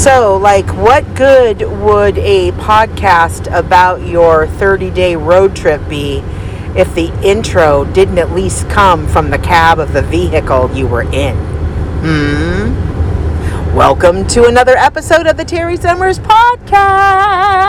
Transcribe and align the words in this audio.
So, 0.00 0.38
like, 0.38 0.66
what 0.76 1.14
good 1.14 1.60
would 1.60 2.16
a 2.16 2.52
podcast 2.52 3.54
about 3.54 4.00
your 4.06 4.46
30 4.46 4.90
day 4.92 5.14
road 5.14 5.54
trip 5.54 5.86
be 5.90 6.22
if 6.74 6.94
the 6.94 7.12
intro 7.22 7.84
didn't 7.84 8.16
at 8.16 8.32
least 8.32 8.66
come 8.70 9.06
from 9.06 9.28
the 9.28 9.36
cab 9.36 9.78
of 9.78 9.92
the 9.92 10.00
vehicle 10.00 10.74
you 10.74 10.86
were 10.86 11.02
in? 11.02 11.36
Hmm? 12.00 13.76
Welcome 13.76 14.26
to 14.28 14.46
another 14.46 14.74
episode 14.74 15.26
of 15.26 15.36
the 15.36 15.44
Terry 15.44 15.76
Summers 15.76 16.18
Podcast. 16.18 17.60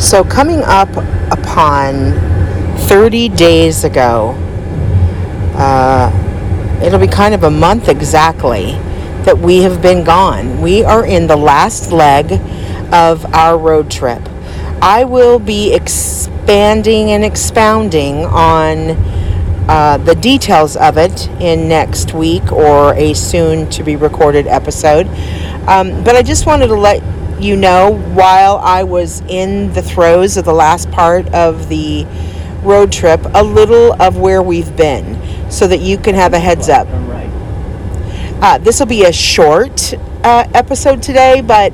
So, 0.00 0.24
coming 0.24 0.62
up 0.62 0.88
upon 1.30 2.12
30 2.88 3.28
days 3.30 3.84
ago, 3.84 4.34
uh, 5.54 6.80
it'll 6.82 6.98
be 6.98 7.06
kind 7.06 7.34
of 7.34 7.44
a 7.44 7.50
month 7.50 7.88
exactly 7.88 8.72
that 9.24 9.38
we 9.38 9.58
have 9.58 9.82
been 9.82 10.02
gone. 10.04 10.60
We 10.60 10.82
are 10.82 11.04
in 11.04 11.26
the 11.26 11.36
last 11.36 11.92
leg 11.92 12.32
of 12.92 13.24
our 13.34 13.58
road 13.58 13.90
trip. 13.90 14.22
I 14.82 15.04
will 15.04 15.38
be 15.38 15.74
expanding 15.74 17.10
and 17.10 17.24
expounding 17.24 18.24
on 18.24 18.96
uh, 19.68 19.98
the 19.98 20.14
details 20.14 20.76
of 20.76 20.96
it 20.96 21.28
in 21.40 21.68
next 21.68 22.14
week 22.14 22.50
or 22.50 22.94
a 22.94 23.14
soon 23.14 23.68
to 23.70 23.84
be 23.84 23.94
recorded 23.94 24.46
episode. 24.46 25.06
Um, 25.68 26.02
but 26.02 26.16
I 26.16 26.22
just 26.22 26.46
wanted 26.46 26.68
to 26.68 26.74
let 26.74 27.02
you 27.40 27.56
know, 27.56 27.94
while 28.12 28.56
I 28.58 28.82
was 28.82 29.20
in 29.22 29.72
the 29.72 29.82
throes 29.82 30.36
of 30.36 30.44
the 30.44 30.52
last 30.52 30.90
part 30.90 31.26
of 31.34 31.68
the 31.68 32.06
road 32.62 32.92
trip, 32.92 33.20
a 33.34 33.42
little 33.42 34.00
of 34.00 34.18
where 34.18 34.42
we've 34.42 34.76
been 34.76 35.50
so 35.50 35.66
that 35.66 35.80
you 35.80 35.96
can 35.98 36.14
have 36.14 36.34
a 36.34 36.38
heads 36.38 36.68
up. 36.68 36.86
Uh, 38.42 38.58
this 38.58 38.78
will 38.78 38.86
be 38.86 39.04
a 39.04 39.12
short 39.12 39.92
uh, 40.24 40.46
episode 40.54 41.02
today, 41.02 41.42
but 41.42 41.72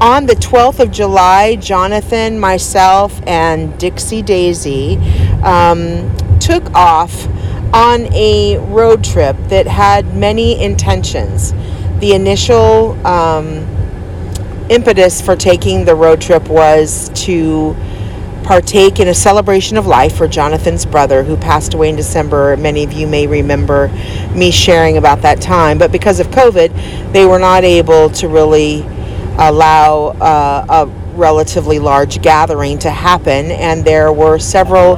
on 0.00 0.26
the 0.26 0.34
12th 0.34 0.80
of 0.80 0.90
July, 0.90 1.56
Jonathan, 1.56 2.38
myself, 2.38 3.20
and 3.26 3.76
Dixie 3.78 4.22
Daisy 4.22 4.96
um, 5.42 6.16
took 6.38 6.72
off 6.74 7.26
on 7.74 8.12
a 8.14 8.58
road 8.68 9.04
trip 9.04 9.36
that 9.48 9.66
had 9.66 10.16
many 10.16 10.60
intentions. 10.62 11.52
The 12.00 12.14
initial 12.14 12.94
um, 13.06 13.66
impetus 14.70 15.20
for 15.20 15.36
taking 15.36 15.84
the 15.84 15.94
road 15.94 16.20
trip 16.20 16.48
was 16.48 17.10
to 17.14 17.74
partake 18.42 18.98
in 18.98 19.08
a 19.08 19.14
celebration 19.14 19.76
of 19.76 19.86
life 19.86 20.16
for 20.16 20.26
Jonathan's 20.26 20.86
brother 20.86 21.22
who 21.22 21.36
passed 21.36 21.74
away 21.74 21.90
in 21.90 21.96
December. 21.96 22.56
Many 22.56 22.82
of 22.84 22.92
you 22.92 23.06
may 23.06 23.26
remember 23.26 23.88
me 24.34 24.50
sharing 24.50 24.96
about 24.96 25.22
that 25.22 25.40
time, 25.40 25.76
but 25.78 25.92
because 25.92 26.18
of 26.18 26.28
COVID, 26.28 27.12
they 27.12 27.26
were 27.26 27.38
not 27.38 27.64
able 27.64 28.08
to 28.10 28.28
really 28.28 28.80
allow 29.38 30.08
uh, 30.20 30.86
a 30.86 30.86
relatively 31.16 31.78
large 31.78 32.22
gathering 32.22 32.78
to 32.78 32.90
happen, 32.90 33.50
and 33.50 33.84
there 33.84 34.12
were 34.12 34.38
several 34.38 34.96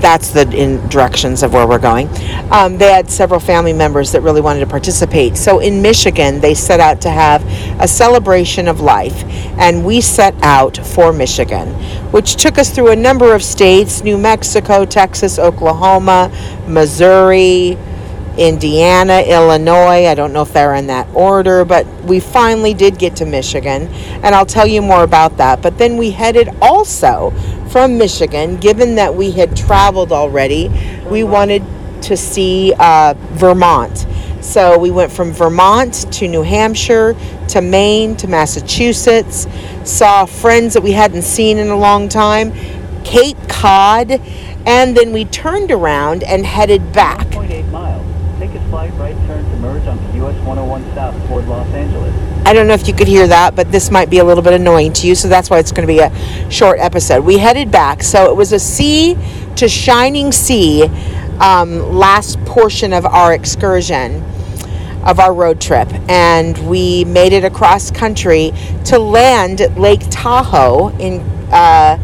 that's 0.00 0.30
the 0.30 0.50
in 0.56 0.86
directions 0.88 1.42
of 1.42 1.52
where 1.52 1.66
we're 1.66 1.78
going. 1.78 2.08
Um, 2.50 2.78
they 2.78 2.92
had 2.92 3.10
several 3.10 3.40
family 3.40 3.72
members 3.72 4.12
that 4.12 4.22
really 4.22 4.40
wanted 4.40 4.60
to 4.60 4.66
participate. 4.66 5.36
So 5.36 5.60
in 5.60 5.82
Michigan, 5.82 6.40
they 6.40 6.54
set 6.54 6.80
out 6.80 7.00
to 7.02 7.10
have 7.10 7.44
a 7.80 7.86
celebration 7.86 8.66
of 8.68 8.80
life, 8.80 9.24
and 9.58 9.84
we 9.84 10.00
set 10.00 10.34
out 10.42 10.78
for 10.78 11.12
Michigan, 11.12 11.68
which 12.12 12.36
took 12.36 12.58
us 12.58 12.74
through 12.74 12.90
a 12.90 12.96
number 12.96 13.34
of 13.34 13.42
states: 13.42 14.02
New 14.02 14.18
Mexico, 14.18 14.84
Texas, 14.84 15.38
Oklahoma, 15.38 16.30
Missouri. 16.66 17.78
Indiana, 18.38 19.20
Illinois. 19.26 20.06
I 20.06 20.14
don't 20.14 20.32
know 20.32 20.42
if 20.42 20.52
they're 20.52 20.74
in 20.74 20.86
that 20.86 21.06
order, 21.14 21.64
but 21.64 21.84
we 22.04 22.20
finally 22.20 22.72
did 22.72 22.98
get 22.98 23.16
to 23.16 23.26
Michigan, 23.26 23.88
and 24.22 24.34
I'll 24.34 24.46
tell 24.46 24.66
you 24.66 24.80
more 24.80 25.02
about 25.02 25.36
that. 25.38 25.60
But 25.60 25.76
then 25.76 25.98
we 25.98 26.12
headed 26.12 26.48
also 26.62 27.34
from 27.70 27.98
Michigan, 27.98 28.56
given 28.56 28.96
that 28.96 29.14
we 29.14 29.30
had 29.30 29.56
traveled 29.56 30.12
already, 30.12 30.68
we 31.08 31.22
wanted 31.22 31.62
to 32.02 32.16
see 32.16 32.74
uh, 32.78 33.14
Vermont. 33.32 34.06
So 34.40 34.78
we 34.78 34.90
went 34.90 35.12
from 35.12 35.32
Vermont 35.32 36.10
to 36.14 36.26
New 36.26 36.42
Hampshire 36.42 37.14
to 37.48 37.60
Maine 37.60 38.16
to 38.16 38.26
Massachusetts, 38.26 39.46
saw 39.84 40.24
friends 40.24 40.74
that 40.74 40.82
we 40.82 40.92
hadn't 40.92 41.22
seen 41.22 41.58
in 41.58 41.68
a 41.68 41.76
long 41.76 42.08
time, 42.08 42.52
Cape 43.04 43.36
Cod, 43.48 44.10
and 44.66 44.96
then 44.96 45.12
we 45.12 45.24
turned 45.26 45.70
around 45.70 46.22
and 46.24 46.44
headed 46.44 46.92
back. 46.92 47.26
1.8 47.28 47.70
miles. 47.70 48.06
Take 48.38 48.50
a 48.54 48.68
slight 48.68 48.92
right 48.94 49.16
turn 49.26 49.44
to 49.44 49.56
merge 49.58 49.86
onto 49.86 50.24
US 50.24 50.36
101 50.44 50.84
South 50.94 51.28
toward 51.28 51.46
Los 51.46 51.68
Angeles. 51.68 52.29
I 52.50 52.52
don't 52.52 52.66
know 52.66 52.74
if 52.74 52.88
you 52.88 52.94
could 52.94 53.06
hear 53.06 53.28
that, 53.28 53.54
but 53.54 53.70
this 53.70 53.92
might 53.92 54.10
be 54.10 54.18
a 54.18 54.24
little 54.24 54.42
bit 54.42 54.54
annoying 54.54 54.92
to 54.94 55.06
you, 55.06 55.14
so 55.14 55.28
that's 55.28 55.48
why 55.48 55.60
it's 55.60 55.70
going 55.70 55.86
to 55.86 55.94
be 55.94 56.00
a 56.00 56.50
short 56.50 56.80
episode. 56.80 57.24
We 57.24 57.38
headed 57.38 57.70
back, 57.70 58.02
so 58.02 58.28
it 58.28 58.34
was 58.34 58.52
a 58.52 58.58
sea 58.58 59.16
to 59.54 59.68
shining 59.68 60.32
sea 60.32 60.86
um, 61.38 61.78
last 61.78 62.44
portion 62.46 62.92
of 62.92 63.06
our 63.06 63.34
excursion 63.34 64.24
of 65.04 65.20
our 65.20 65.32
road 65.32 65.60
trip, 65.60 65.86
and 66.08 66.58
we 66.68 67.04
made 67.04 67.32
it 67.32 67.44
across 67.44 67.92
country 67.92 68.52
to 68.86 68.98
land 68.98 69.60
at 69.60 69.78
Lake 69.78 70.02
Tahoe 70.10 70.88
in 70.98 71.20
uh, 71.52 71.98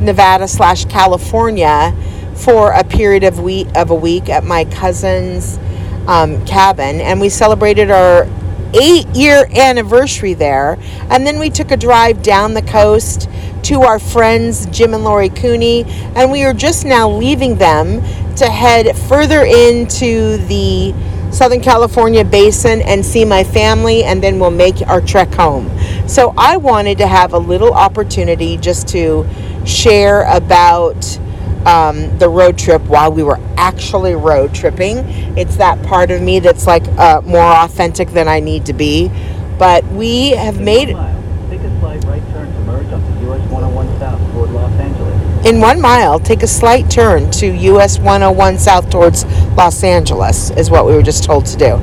Nevada 0.00 0.48
slash 0.48 0.84
California 0.86 1.94
for 2.34 2.72
a 2.72 2.82
period 2.82 3.22
of 3.22 3.38
week 3.38 3.68
of 3.76 3.90
a 3.90 3.94
week 3.94 4.28
at 4.28 4.42
my 4.42 4.64
cousin's 4.64 5.60
um, 6.08 6.44
cabin, 6.44 7.00
and 7.00 7.20
we 7.20 7.28
celebrated 7.28 7.92
our 7.92 8.26
eight 8.74 9.06
year 9.08 9.46
anniversary 9.54 10.34
there. 10.34 10.78
And 11.10 11.26
then 11.26 11.38
we 11.38 11.50
took 11.50 11.70
a 11.70 11.76
drive 11.76 12.22
down 12.22 12.54
the 12.54 12.62
coast 12.62 13.28
to 13.64 13.82
our 13.82 13.98
friends 13.98 14.66
Jim 14.66 14.94
and 14.94 15.04
Lori 15.04 15.28
Cooney, 15.28 15.84
and 16.16 16.32
we 16.32 16.44
are 16.44 16.52
just 16.54 16.84
now 16.84 17.08
leaving 17.08 17.56
them 17.56 18.00
to 18.36 18.46
head 18.46 18.96
further 18.96 19.42
into 19.42 20.38
the 20.48 20.92
Southern 21.30 21.60
California 21.60 22.24
basin 22.24 22.82
and 22.82 23.04
see 23.04 23.24
my 23.24 23.44
family, 23.44 24.04
and 24.04 24.22
then 24.22 24.38
we'll 24.38 24.50
make 24.50 24.86
our 24.88 25.00
trek 25.00 25.32
home. 25.32 25.70
So 26.08 26.34
I 26.36 26.56
wanted 26.56 26.98
to 26.98 27.06
have 27.06 27.32
a 27.32 27.38
little 27.38 27.72
opportunity 27.72 28.56
just 28.58 28.88
to 28.88 29.26
share 29.64 30.22
about 30.24 31.18
um, 31.66 32.16
the 32.18 32.28
road 32.28 32.58
trip 32.58 32.82
while 32.82 33.12
we 33.12 33.22
were 33.22 33.38
actually 33.56 34.14
road 34.14 34.54
tripping. 34.54 34.98
It's 35.36 35.56
that 35.56 35.82
part 35.84 36.10
of 36.10 36.20
me 36.20 36.40
that's 36.40 36.66
like 36.66 36.86
uh, 36.98 37.22
more 37.24 37.40
authentic 37.40 38.08
than 38.10 38.28
I 38.28 38.40
need 38.40 38.66
to 38.66 38.72
be. 38.72 39.10
But 39.58 39.84
we 39.86 40.30
have 40.30 40.60
made. 40.60 40.88
Take 40.88 41.60
a 41.60 41.80
slight 41.80 42.04
right 42.04 42.22
turn 42.32 42.52
to 42.52 42.60
merge 42.60 42.86
onto 42.92 43.30
US 43.30 43.40
101 43.50 43.98
South 43.98 44.32
toward 44.32 44.50
Los 44.50 44.72
Angeles. 44.80 45.46
In 45.46 45.60
one 45.60 45.80
mile, 45.80 46.18
take 46.18 46.42
a 46.42 46.46
slight 46.46 46.90
turn 46.90 47.30
to 47.32 47.46
US 47.46 47.98
101 47.98 48.58
South 48.58 48.90
towards 48.90 49.24
Los 49.56 49.84
Angeles, 49.84 50.50
is 50.50 50.70
what 50.70 50.86
we 50.86 50.94
were 50.94 51.02
just 51.02 51.24
told 51.24 51.46
to 51.46 51.56
do. 51.56 51.78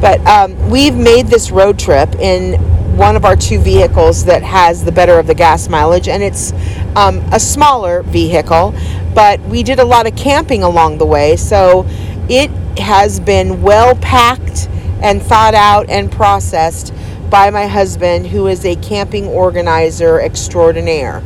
But 0.00 0.24
um, 0.26 0.70
we've 0.70 0.94
made 0.94 1.26
this 1.26 1.50
road 1.50 1.78
trip 1.78 2.14
in 2.16 2.54
one 2.96 3.14
of 3.14 3.24
our 3.24 3.36
two 3.36 3.60
vehicles 3.60 4.24
that 4.24 4.42
has 4.42 4.84
the 4.84 4.92
better 4.92 5.18
of 5.18 5.26
the 5.26 5.34
gas 5.34 5.68
mileage, 5.68 6.08
and 6.08 6.22
it's 6.22 6.52
um, 6.96 7.18
a 7.32 7.38
smaller 7.38 8.02
vehicle, 8.02 8.74
but 9.18 9.40
we 9.48 9.64
did 9.64 9.80
a 9.80 9.84
lot 9.84 10.06
of 10.06 10.14
camping 10.14 10.62
along 10.62 10.96
the 10.98 11.04
way, 11.04 11.34
so 11.34 11.84
it 12.28 12.48
has 12.78 13.18
been 13.18 13.60
well 13.62 13.96
packed 13.96 14.68
and 15.02 15.20
thought 15.20 15.54
out 15.54 15.90
and 15.90 16.12
processed 16.12 16.94
by 17.28 17.50
my 17.50 17.66
husband, 17.66 18.28
who 18.28 18.46
is 18.46 18.64
a 18.64 18.76
camping 18.76 19.26
organizer 19.26 20.20
extraordinaire. 20.20 21.20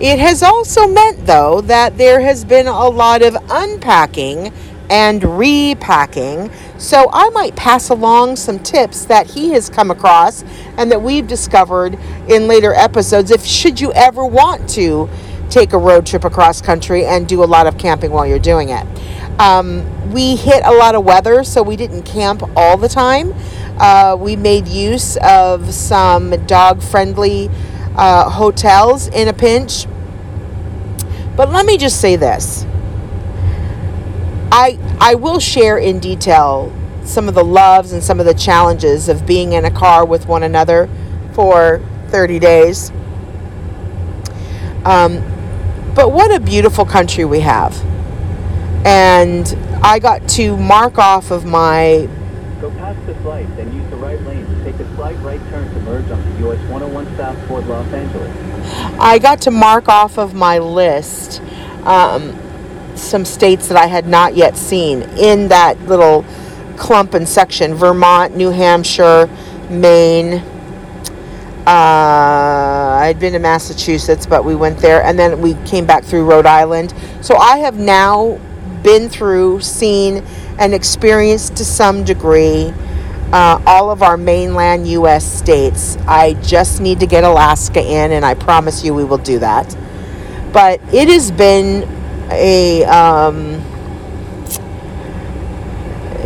It 0.00 0.18
has 0.18 0.42
also 0.42 0.88
meant, 0.88 1.26
though, 1.26 1.60
that 1.60 1.98
there 1.98 2.22
has 2.22 2.42
been 2.42 2.68
a 2.68 2.88
lot 2.88 3.20
of 3.20 3.36
unpacking 3.50 4.50
and 4.88 5.22
repacking. 5.38 6.50
So 6.78 7.10
I 7.12 7.28
might 7.30 7.54
pass 7.54 7.90
along 7.90 8.36
some 8.36 8.60
tips 8.60 9.04
that 9.04 9.26
he 9.26 9.50
has 9.50 9.68
come 9.68 9.90
across 9.90 10.42
and 10.78 10.90
that 10.90 11.02
we've 11.02 11.26
discovered 11.26 11.98
in 12.28 12.48
later 12.48 12.72
episodes 12.72 13.30
if 13.30 13.44
should 13.44 13.78
you 13.78 13.92
ever 13.92 14.24
want 14.24 14.70
to 14.70 15.10
take 15.50 15.72
a 15.72 15.78
road 15.78 16.06
trip 16.06 16.24
across 16.24 16.60
country 16.60 17.04
and 17.04 17.28
do 17.28 17.42
a 17.42 17.46
lot 17.46 17.66
of 17.66 17.78
camping 17.78 18.10
while 18.10 18.26
you're 18.26 18.38
doing 18.38 18.70
it. 18.70 18.86
Um, 19.38 20.10
we 20.12 20.36
hit 20.36 20.62
a 20.64 20.72
lot 20.72 20.94
of 20.94 21.04
weather, 21.04 21.44
so 21.44 21.62
we 21.62 21.76
didn't 21.76 22.02
camp 22.04 22.42
all 22.56 22.76
the 22.76 22.88
time. 22.88 23.34
Uh, 23.78 24.16
we 24.18 24.36
made 24.36 24.66
use 24.66 25.16
of 25.18 25.72
some 25.74 26.30
dog 26.46 26.82
friendly 26.82 27.50
uh, 27.96 28.30
hotels 28.30 29.08
in 29.08 29.28
a 29.28 29.32
pinch. 29.32 29.86
But 31.36 31.50
let 31.50 31.66
me 31.66 31.76
just 31.76 32.00
say 32.00 32.16
this 32.16 32.64
I, 34.50 34.78
I 35.00 35.16
will 35.16 35.38
share 35.38 35.76
in 35.76 35.98
detail 35.98 36.72
some 37.04 37.28
of 37.28 37.34
the 37.34 37.44
loves 37.44 37.92
and 37.92 38.02
some 38.02 38.18
of 38.20 38.26
the 38.26 38.34
challenges 38.34 39.08
of 39.08 39.26
being 39.26 39.52
in 39.52 39.64
a 39.64 39.70
car 39.70 40.04
with 40.04 40.26
one 40.26 40.42
another 40.42 40.88
for 41.32 41.80
30 42.08 42.38
days. 42.38 42.90
Um, 44.84 45.22
but 45.96 46.12
what 46.12 46.32
a 46.32 46.38
beautiful 46.38 46.84
country 46.84 47.24
we 47.24 47.40
have. 47.40 47.74
And 48.86 49.48
I 49.82 49.98
got 49.98 50.28
to 50.30 50.56
mark 50.56 50.98
off 50.98 51.30
of 51.30 51.44
my 51.46 52.08
Go 52.60 52.70
past 52.72 53.04
this 53.06 53.20
light, 53.24 53.48
then 53.56 53.74
use 53.74 53.90
the 53.90 53.96
right 53.96 54.20
lane. 54.22 54.46
Take 54.62 54.76
a 54.76 54.94
slight 54.94 55.18
right 55.20 55.40
turn 55.50 55.68
to 55.74 55.80
merge 55.80 56.08
onto 56.10 56.48
US 56.48 56.60
101 56.70 57.16
South 57.16 57.48
toward 57.48 57.66
Los 57.66 57.92
Angeles. 57.92 58.30
I 59.00 59.18
got 59.18 59.40
to 59.42 59.50
mark 59.50 59.88
off 59.88 60.18
of 60.18 60.34
my 60.34 60.58
list 60.58 61.40
um, 61.84 62.38
some 62.94 63.24
states 63.24 63.68
that 63.68 63.76
I 63.76 63.86
had 63.86 64.06
not 64.06 64.36
yet 64.36 64.56
seen 64.56 65.02
in 65.18 65.48
that 65.48 65.80
little 65.82 66.24
clump 66.76 67.14
and 67.14 67.28
section 67.28 67.74
Vermont, 67.74 68.36
New 68.36 68.50
Hampshire, 68.50 69.28
Maine. 69.70 70.42
Uh, 71.66 72.45
I'd 73.06 73.20
been 73.20 73.34
to 73.34 73.38
Massachusetts, 73.38 74.26
but 74.26 74.44
we 74.44 74.54
went 74.56 74.78
there 74.78 75.02
and 75.02 75.18
then 75.18 75.40
we 75.40 75.54
came 75.64 75.86
back 75.86 76.04
through 76.04 76.24
Rhode 76.24 76.44
Island. 76.44 76.92
So 77.20 77.36
I 77.36 77.58
have 77.58 77.78
now 77.78 78.40
been 78.82 79.08
through, 79.08 79.60
seen, 79.60 80.24
and 80.58 80.74
experienced 80.74 81.56
to 81.56 81.64
some 81.64 82.02
degree 82.02 82.72
uh, 83.32 83.62
all 83.66 83.90
of 83.90 84.02
our 84.02 84.16
mainland 84.16 84.86
U.S. 84.88 85.24
states. 85.24 85.96
I 86.06 86.34
just 86.34 86.80
need 86.80 87.00
to 87.00 87.06
get 87.06 87.24
Alaska 87.24 87.80
in, 87.80 88.12
and 88.12 88.24
I 88.24 88.34
promise 88.34 88.84
you 88.84 88.94
we 88.94 89.04
will 89.04 89.18
do 89.18 89.38
that. 89.38 89.76
But 90.52 90.80
it 90.92 91.08
has 91.08 91.30
been 91.30 91.88
a 92.30 92.84
um, 92.84 93.62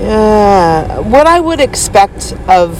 uh, 0.02 1.02
what 1.02 1.26
I 1.26 1.40
would 1.40 1.60
expect 1.60 2.32
of 2.48 2.78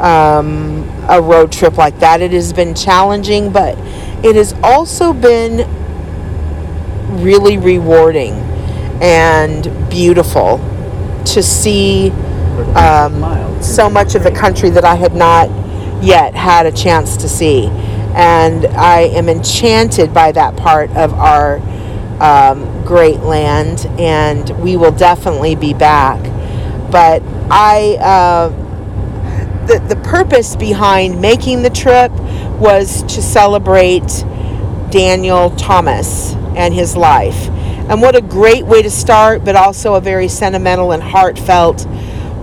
um, 0.00 0.88
a 1.08 1.20
road 1.20 1.50
trip 1.52 1.76
like 1.76 1.98
that. 2.00 2.20
It 2.20 2.32
has 2.32 2.52
been 2.52 2.74
challenging, 2.74 3.50
but 3.52 3.76
it 4.24 4.36
has 4.36 4.54
also 4.62 5.12
been 5.12 5.68
really 7.22 7.56
rewarding 7.56 8.34
and 9.00 9.64
beautiful 9.90 10.58
to 11.24 11.42
see 11.42 12.10
um, 12.74 13.62
so 13.62 13.88
much 13.88 14.14
of 14.14 14.22
the 14.22 14.30
country 14.30 14.70
that 14.70 14.84
I 14.84 14.94
had 14.94 15.14
not 15.14 15.48
yet 16.02 16.34
had 16.34 16.66
a 16.66 16.72
chance 16.72 17.16
to 17.18 17.28
see. 17.28 17.66
And 18.14 18.66
I 18.66 19.00
am 19.00 19.28
enchanted 19.28 20.12
by 20.12 20.32
that 20.32 20.56
part 20.56 20.90
of 20.90 21.14
our 21.14 21.58
um, 22.20 22.84
great 22.84 23.20
land, 23.20 23.86
and 23.98 24.50
we 24.62 24.76
will 24.76 24.90
definitely 24.92 25.54
be 25.54 25.74
back. 25.74 26.20
But 26.90 27.22
I, 27.50 27.96
uh, 28.00 28.67
the, 29.68 29.78
the 29.86 29.96
purpose 29.96 30.56
behind 30.56 31.20
making 31.20 31.62
the 31.62 31.70
trip 31.70 32.10
was 32.58 33.02
to 33.02 33.22
celebrate 33.22 34.24
Daniel 34.90 35.50
Thomas 35.50 36.32
and 36.56 36.72
his 36.72 36.96
life. 36.96 37.48
And 37.90 38.00
what 38.00 38.16
a 38.16 38.22
great 38.22 38.64
way 38.64 38.82
to 38.82 38.90
start, 38.90 39.44
but 39.44 39.56
also 39.56 39.94
a 39.94 40.00
very 40.00 40.26
sentimental 40.28 40.92
and 40.92 41.02
heartfelt 41.02 41.86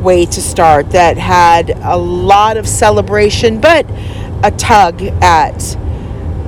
way 0.02 0.28
to 0.28 0.42
start 0.42 0.92
that 0.92 1.18
had 1.18 1.72
a 1.72 1.98
lot 1.98 2.58
of 2.58 2.68
celebration, 2.68 3.60
but 3.60 3.88
a 4.44 4.52
tug 4.52 5.02
at 5.22 5.58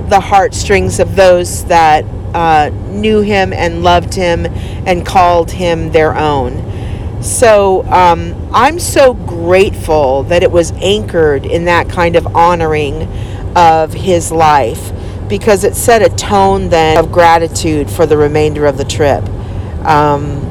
the 0.08 0.20
heartstrings 0.20 1.00
of 1.00 1.16
those 1.16 1.64
that 1.64 2.04
uh, 2.34 2.70
knew 2.90 3.20
him 3.20 3.52
and 3.52 3.82
loved 3.82 4.14
him 4.14 4.46
and 4.86 5.04
called 5.04 5.50
him 5.50 5.90
their 5.90 6.16
own. 6.16 6.67
So 7.20 7.84
um, 7.86 8.50
I'm 8.52 8.78
so 8.78 9.14
grateful 9.14 10.22
that 10.24 10.42
it 10.42 10.50
was 10.52 10.70
anchored 10.72 11.44
in 11.44 11.64
that 11.64 11.88
kind 11.88 12.16
of 12.16 12.26
honoring 12.36 13.08
of 13.56 13.92
his 13.92 14.30
life 14.30 14.92
because 15.28 15.64
it 15.64 15.74
set 15.74 16.00
a 16.00 16.14
tone 16.14 16.68
then 16.68 16.96
of 16.96 17.10
gratitude 17.10 17.90
for 17.90 18.06
the 18.06 18.16
remainder 18.16 18.66
of 18.66 18.78
the 18.78 18.84
trip. 18.84 19.22
Um, 19.84 20.44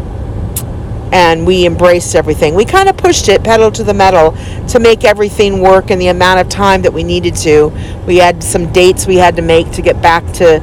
and 1.13 1.47
we 1.47 1.65
embraced 1.65 2.15
everything. 2.15 2.53
We 2.53 2.65
kind 2.65 2.89
of 2.89 2.97
pushed 2.97 3.29
it 3.29 3.43
pedal 3.43 3.71
to 3.71 3.83
the 3.83 3.93
metal 3.93 4.35
to 4.67 4.79
make 4.79 5.05
everything 5.05 5.61
work 5.61 5.89
in 5.89 5.99
the 5.99 6.07
amount 6.07 6.41
of 6.41 6.49
time 6.49 6.81
that 6.81 6.91
we 6.93 7.03
needed 7.03 7.35
to. 7.37 7.71
We 8.05 8.17
had 8.17 8.43
some 8.43 8.71
dates 8.73 9.07
we 9.07 9.15
had 9.15 9.37
to 9.37 9.41
make 9.41 9.71
to 9.71 9.81
get 9.81 10.01
back 10.01 10.25
to 10.33 10.61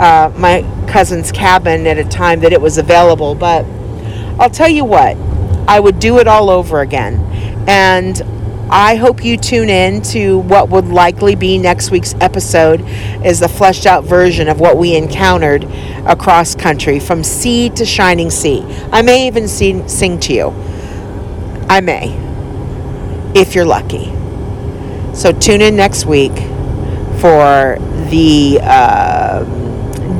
uh, 0.00 0.32
my 0.36 0.62
cousin's 0.88 1.30
cabin 1.30 1.86
at 1.86 1.96
a 1.96 2.04
time 2.04 2.40
that 2.40 2.52
it 2.52 2.60
was 2.60 2.76
available. 2.76 3.36
But 3.36 3.64
I'll 4.40 4.50
tell 4.50 4.68
you 4.68 4.84
what, 4.84 5.16
I 5.66 5.80
would 5.80 5.98
do 5.98 6.18
it 6.18 6.28
all 6.28 6.50
over 6.50 6.80
again. 6.80 7.18
And 7.66 8.20
I 8.70 8.96
hope 8.96 9.24
you 9.24 9.36
tune 9.36 9.68
in 9.68 10.02
to 10.02 10.38
what 10.38 10.68
would 10.70 10.88
likely 10.88 11.34
be 11.34 11.58
next 11.58 11.90
week's 11.90 12.14
episode 12.14 12.80
is 13.24 13.40
the 13.40 13.48
fleshed 13.48 13.86
out 13.86 14.04
version 14.04 14.48
of 14.48 14.58
what 14.58 14.76
we 14.76 14.96
encountered 14.96 15.64
across 16.06 16.54
country 16.54 16.98
from 16.98 17.22
sea 17.22 17.70
to 17.70 17.84
shining 17.84 18.30
sea. 18.30 18.62
I 18.90 19.02
may 19.02 19.26
even 19.26 19.48
sing, 19.48 19.86
sing 19.86 20.18
to 20.20 20.32
you. 20.32 20.48
I 21.68 21.80
may, 21.80 22.10
if 23.34 23.54
you're 23.54 23.64
lucky. 23.64 24.06
So 25.14 25.30
tune 25.30 25.60
in 25.60 25.76
next 25.76 26.06
week 26.06 26.32
for 27.20 27.78
the 28.10 28.58
uh, 28.62 29.44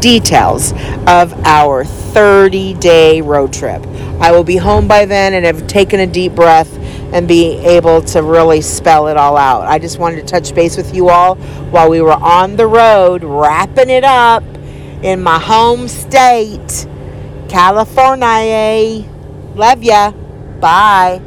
details 0.01 0.73
of 1.07 1.33
our 1.45 1.85
30 2.15 2.75
day 2.75 3.21
road 3.21 3.53
trip. 3.53 3.85
I 4.21 4.31
will 4.31 4.45
be 4.45 4.57
home 4.57 4.87
by 4.89 5.05
then 5.05 5.35
and 5.35 5.45
have 5.45 5.67
taken 5.67 6.01
a 6.01 6.07
deep 6.07 6.35
breath 6.35 6.73
and 7.13 7.29
be 7.29 7.57
able 7.59 8.03
to 8.03 8.23
really 8.23 8.61
spell 8.61 9.09
it 9.09 9.17
all 9.17 9.37
out. 9.37 9.63
I 9.63 9.79
just 9.79 9.99
wanted 9.99 10.17
to 10.17 10.23
touch 10.27 10.55
base 10.55 10.77
with 10.77 10.95
you 10.95 11.09
all 11.11 11.35
while 11.71 11.91
we 11.91 12.01
were 12.01 12.13
on 12.13 12.57
the 12.57 12.67
road, 12.67 13.25
wrapping 13.25 13.91
it 13.91 14.05
up 14.05 14.45
in 15.03 15.23
my 15.23 15.39
home 15.39 15.89
state, 15.89 16.87
California. 17.49 19.05
Love 19.55 19.83
ya. 19.83 20.13
Bye. 20.61 21.21